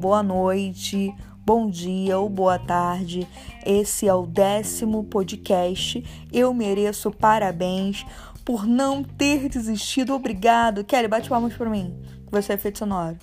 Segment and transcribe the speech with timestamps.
[0.00, 3.28] boa noite, bom dia ou boa tarde.
[3.66, 6.02] Esse é o décimo podcast.
[6.32, 8.06] Eu mereço parabéns
[8.42, 10.14] por não ter desistido.
[10.14, 10.82] Obrigado.
[10.84, 11.94] Kelly, bate palmas pra mim.
[12.30, 13.18] Você é efeito sonoro.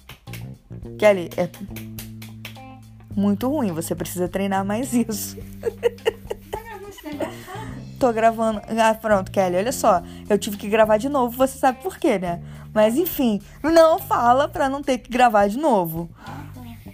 [1.00, 1.50] Kelly, é
[3.16, 3.71] muito ruim.
[3.71, 5.36] Você precisa treinar mais isso.
[8.00, 8.62] Tô gravando.
[8.80, 10.04] Ah, pronto, Kelly, olha só.
[10.30, 12.39] Eu tive que gravar de novo, você sabe por quê, né?
[12.72, 16.08] Mas enfim, não fala pra não ter que gravar de novo.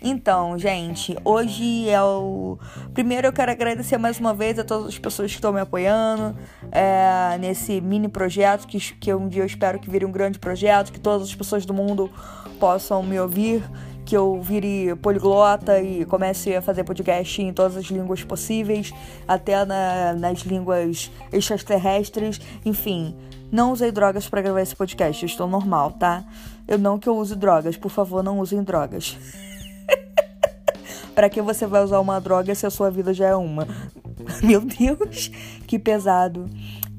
[0.05, 2.59] Então, gente, hoje é o.
[2.93, 6.35] Primeiro eu quero agradecer mais uma vez a todas as pessoas que estão me apoiando
[6.73, 10.91] é, nesse mini projeto, que, que um dia eu espero que vire um grande projeto,
[10.91, 12.11] que todas as pessoas do mundo
[12.59, 13.63] possam me ouvir
[14.05, 18.93] que eu vire poliglota e comece a fazer podcast em todas as línguas possíveis,
[19.25, 23.15] até na, nas línguas extraterrestres, enfim.
[23.49, 26.25] Não usei drogas para gravar esse podcast, eu estou normal, tá?
[26.67, 29.17] Eu não que eu use drogas, por favor, não usem drogas.
[31.13, 33.67] Para que você vai usar uma droga se a sua vida já é uma?
[34.43, 35.29] Meu Deus,
[35.67, 36.49] que pesado.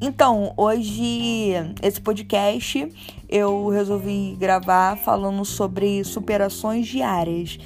[0.00, 2.88] Então, hoje, esse podcast
[3.28, 7.58] eu resolvi gravar falando sobre superações diárias.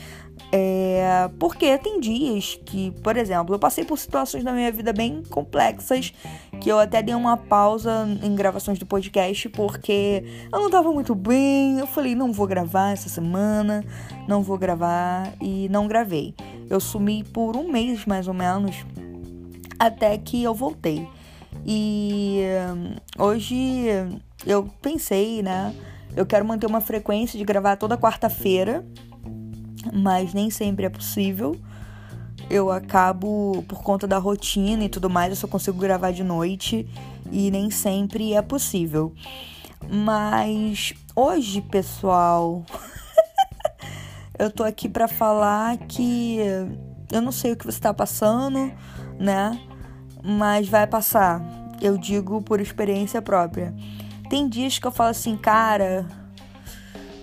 [0.51, 5.23] É, porque tem dias que, por exemplo, eu passei por situações na minha vida bem
[5.29, 6.13] complexas
[6.61, 11.15] que eu até dei uma pausa em gravações do podcast porque eu não tava muito
[11.15, 11.79] bem.
[11.79, 13.85] Eu falei, não vou gravar essa semana,
[14.27, 16.35] não vou gravar e não gravei.
[16.69, 18.85] Eu sumi por um mês mais ou menos
[19.79, 21.09] até que eu voltei.
[21.65, 22.43] E
[22.75, 23.87] hum, hoje
[24.47, 25.75] eu pensei, né?
[26.17, 28.85] Eu quero manter uma frequência de gravar toda quarta-feira,
[29.93, 31.57] mas nem sempre é possível.
[32.51, 36.89] Eu acabo, por conta da rotina e tudo mais, eu só consigo gravar de noite
[37.31, 39.13] e nem sempre é possível.
[39.89, 42.65] Mas hoje, pessoal,
[44.39, 46.39] eu tô aqui para falar que
[47.13, 48.73] eu não sei o que você tá passando,
[49.19, 49.61] né?
[50.23, 51.43] mas vai passar.
[51.81, 53.75] Eu digo por experiência própria.
[54.29, 56.07] Tem dias que eu falo assim, cara,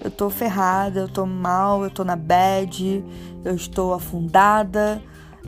[0.03, 3.03] eu tô ferrada, eu tô mal, eu tô na bad,
[3.43, 5.01] eu estou afundada.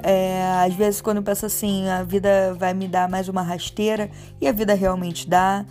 [0.04, 4.10] É, às vezes, quando eu penso assim, a vida vai me dar mais uma rasteira,
[4.40, 5.66] e a vida realmente dá.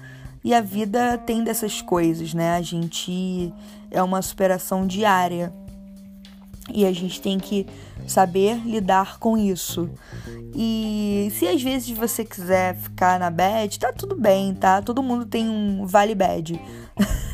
[0.45, 2.57] E a vida tem dessas coisas, né?
[2.57, 3.53] A gente
[3.91, 5.53] é uma superação diária.
[6.73, 7.67] E a gente tem que
[8.07, 9.89] saber lidar com isso.
[10.55, 14.83] E se às vezes você quiser ficar na bad, tá tudo bem, tá?
[14.83, 16.61] Todo mundo tem um vale bad.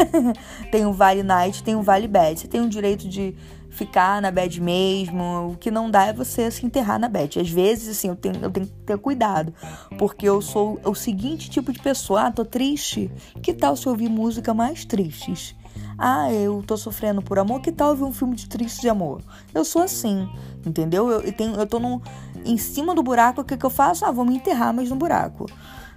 [0.70, 2.41] tem um vale night, tem um vale bad.
[2.41, 3.34] Você tem o direito de
[3.72, 5.53] ficar na bad mesmo.
[5.53, 7.41] O que não dá é você se enterrar na bad.
[7.41, 9.53] Às vezes, assim, eu tenho, eu tenho que ter cuidado.
[9.99, 12.27] Porque eu sou o seguinte tipo de pessoa.
[12.27, 13.10] Ah, tô triste.
[13.43, 15.56] Que tal se ouvir música mais tristes?
[15.99, 19.22] Ah, eu tô sofrendo por amor, que tal ver um filme de triste de amor?
[19.55, 20.28] Eu sou assim,
[20.66, 21.09] entendeu?
[21.09, 22.03] Eu, eu, tenho, eu tô no,
[22.44, 24.04] em cima do buraco, o que, que eu faço?
[24.04, 25.47] Ah, vou me enterrar mais no buraco.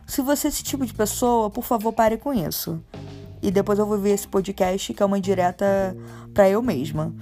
[0.06, 2.80] Se você é esse tipo de pessoa, por favor, pare com isso.
[3.42, 5.96] E depois eu vou ver esse podcast, que é uma indireta
[6.34, 7.14] para eu mesma.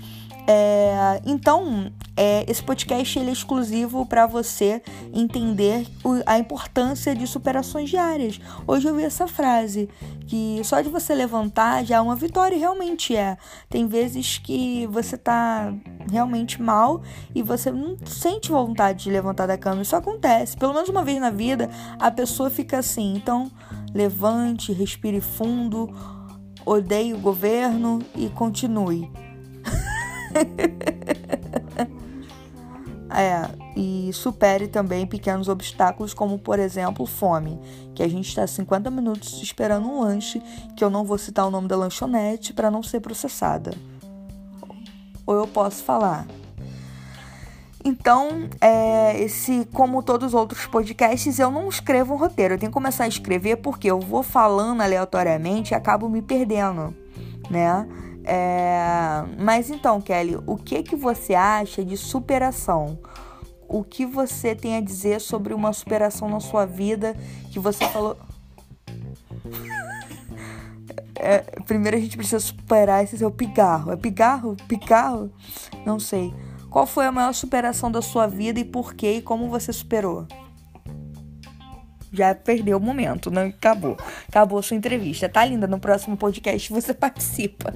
[0.45, 4.81] É, então, é, esse podcast ele é exclusivo para você
[5.13, 8.41] entender o, a importância de superações diárias.
[8.67, 9.89] Hoje eu vi essa frase,
[10.27, 13.37] que só de você levantar já é uma vitória, realmente é.
[13.69, 15.73] Tem vezes que você tá
[16.11, 17.01] realmente mal
[17.33, 19.81] e você não sente vontade de levantar da cama.
[19.81, 20.57] Isso acontece.
[20.57, 23.13] Pelo menos uma vez na vida, a pessoa fica assim.
[23.15, 23.49] Então,
[23.93, 25.89] levante, respire fundo,
[26.65, 29.22] odeie o governo e continue.
[33.09, 37.59] é, e supere também pequenos obstáculos, como por exemplo fome,
[37.95, 40.41] que a gente está 50 minutos esperando um lanche,
[40.75, 43.73] que eu não vou citar o nome da lanchonete para não ser processada.
[45.25, 46.27] Ou eu posso falar.
[47.85, 52.53] Então, é, esse, como todos os outros podcasts, eu não escrevo um roteiro.
[52.53, 56.95] Eu tenho que começar a escrever porque eu vou falando aleatoriamente e acabo me perdendo,
[57.49, 57.85] né?
[58.23, 59.23] É...
[59.37, 62.97] Mas então, Kelly, o que que você acha de superação?
[63.67, 67.15] O que você tem a dizer sobre uma superação na sua vida
[67.51, 68.17] que você falou?
[71.15, 73.93] É, primeiro a gente precisa superar esse seu pigarro.
[73.93, 74.57] É pigarro?
[74.67, 75.31] Pigarro?
[75.85, 76.33] Não sei.
[76.69, 80.27] Qual foi a maior superação da sua vida e por quê e como você superou?
[82.13, 83.45] Já perdeu o momento, né?
[83.45, 83.97] Acabou.
[84.29, 85.27] Acabou a sua entrevista.
[85.27, 85.67] Tá linda?
[85.67, 87.73] No próximo podcast você participa.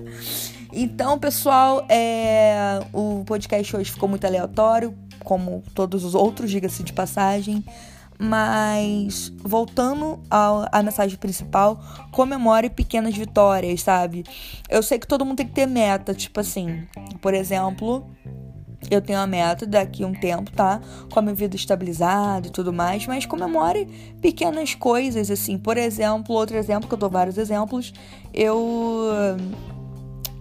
[0.71, 2.79] Então, pessoal, é...
[2.93, 4.93] o podcast hoje ficou muito aleatório,
[5.23, 7.65] como todos os outros, diga-se de passagem.
[8.19, 11.79] Mas voltando à mensagem principal,
[12.11, 14.23] comemore pequenas vitórias, sabe?
[14.67, 16.87] Eu sei que todo mundo tem que ter meta, tipo assim,
[17.21, 18.09] por exemplo,
[18.89, 20.79] eu tenho a meta daqui um tempo, tá?
[21.11, 23.85] Com a minha vida estabilizada e tudo mais, mas comemore
[24.21, 25.57] pequenas coisas, assim.
[25.57, 27.93] Por exemplo, outro exemplo, que eu dou vários exemplos,
[28.33, 29.09] eu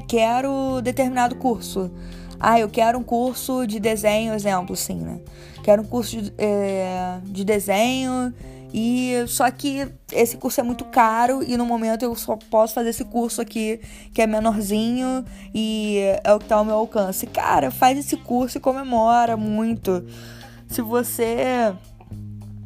[0.09, 1.91] quero determinado curso.
[2.39, 5.21] Ah, eu quero um curso de desenho, exemplo, assim, né?
[5.63, 8.33] Quero um curso de, é, de desenho
[8.73, 12.91] e só que esse curso é muito caro e no momento eu só posso fazer
[12.91, 13.81] esse curso aqui
[14.13, 15.25] que é menorzinho
[15.55, 17.27] e é o que tá ao meu alcance.
[17.27, 20.05] Cara, faz esse curso e comemora muito.
[20.69, 21.73] Se você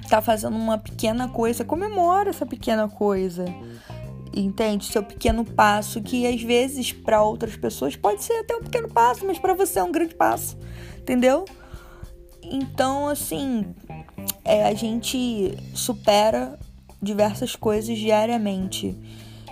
[0.08, 3.44] tá fazendo uma pequena coisa, comemora essa pequena coisa
[4.35, 4.87] entende?
[4.87, 9.26] Seu pequeno passo, que às vezes para outras pessoas pode ser até um pequeno passo,
[9.26, 10.56] mas para você é um grande passo,
[10.99, 11.44] entendeu?
[12.42, 13.66] Então, assim,
[14.44, 16.58] é, a gente supera
[17.00, 18.96] diversas coisas diariamente.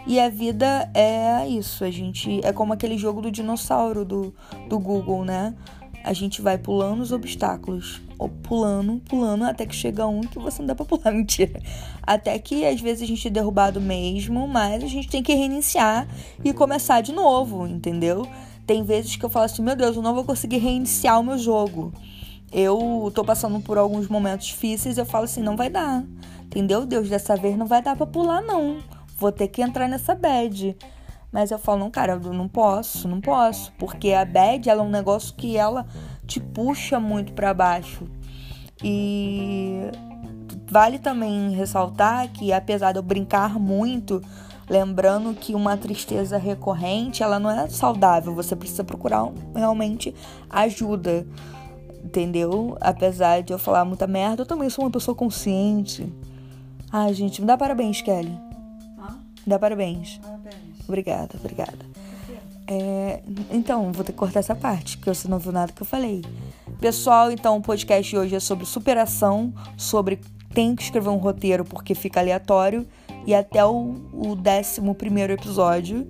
[0.06, 4.35] E a vida é isso, a gente é como aquele jogo do dinossauro do,
[4.69, 5.55] do Google, né?
[6.02, 10.67] A gente vai pulando os obstáculos pulando, pulando, até que chega um que você não
[10.67, 11.12] dá pra pular.
[11.12, 11.62] Mentira.
[12.02, 16.08] Até que às vezes a gente é derrubado mesmo, mas a gente tem que reiniciar
[16.43, 18.26] e começar de novo, entendeu?
[18.67, 21.38] Tem vezes que eu falo assim, meu Deus, eu não vou conseguir reiniciar o meu
[21.38, 21.93] jogo.
[22.50, 26.05] Eu tô passando por alguns momentos difíceis, eu falo assim, não vai dar.
[26.45, 26.87] Entendeu?
[26.87, 28.79] Deus, dessa vez não vai dar pra pular, não.
[29.17, 30.77] Vou ter que entrar nessa bad.
[31.31, 33.73] Mas eu falo, não, cara, eu não posso, não posso.
[33.79, 35.87] Porque a bad, ela é um negócio que ela
[36.27, 38.09] te puxa muito para baixo.
[38.83, 39.91] E
[40.71, 44.23] vale também ressaltar que apesar de eu brincar muito,
[44.69, 50.15] lembrando que uma tristeza recorrente, ela não é saudável, você precisa procurar realmente
[50.49, 51.27] ajuda.
[52.03, 52.77] Entendeu?
[52.81, 56.11] Apesar de eu falar muita merda, eu também sou uma pessoa consciente.
[56.91, 58.39] Ai, gente, me dá parabéns, Kelly.
[58.99, 59.12] Ah?
[59.12, 60.19] Me dá parabéns.
[60.23, 60.55] Parabéns.
[60.87, 61.79] Obrigada, obrigada.
[62.67, 65.87] É, então, vou ter que cortar essa parte, porque você não viu nada que eu
[65.87, 66.23] falei.
[66.81, 70.21] Pessoal, então o podcast de hoje é sobre superação, sobre
[70.53, 72.87] tem que escrever um roteiro porque fica aleatório,
[73.27, 76.06] e até o, o 11 episódio.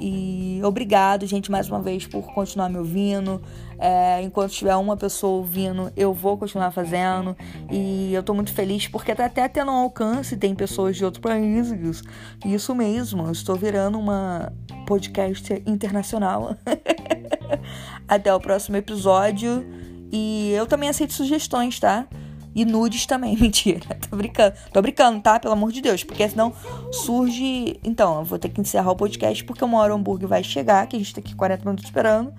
[0.00, 3.42] E obrigado, gente, mais uma vez por continuar me ouvindo.
[3.78, 7.36] É, enquanto tiver uma pessoa ouvindo, eu vou continuar fazendo.
[7.70, 11.20] E eu tô muito feliz porque tá até tendo um alcance, tem pessoas de outros
[11.20, 12.02] países.
[12.44, 14.52] Isso mesmo, eu estou virando uma
[14.86, 16.56] podcast internacional.
[18.08, 19.66] até o próximo episódio.
[20.10, 22.08] E eu também aceito sugestões, tá?
[22.54, 23.80] E nudes também, mentira.
[24.08, 24.54] Tô brincando.
[24.72, 25.38] Tô brincando, tá?
[25.38, 26.04] Pelo amor de Deus.
[26.04, 26.52] Porque senão
[26.90, 27.78] surge.
[27.84, 30.86] Então, eu vou ter que encerrar o podcast porque uma hora o hambúrguer vai chegar,
[30.86, 32.32] que a gente tá aqui 40 minutos esperando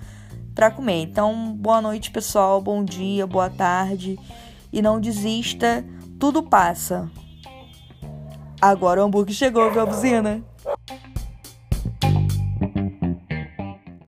[0.54, 1.02] para comer.
[1.02, 2.62] Então, boa noite, pessoal.
[2.62, 4.20] Bom dia, boa tarde.
[4.72, 5.84] E não desista,
[6.20, 7.10] tudo passa.
[8.62, 10.44] Agora o hambúrguer chegou, viu buzina?